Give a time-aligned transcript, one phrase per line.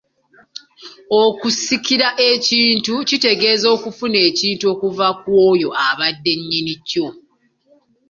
[1.23, 7.07] Okusikira ekintu kitegeeza kufuna ekintu okuva kwoyo abadde nnyinikyo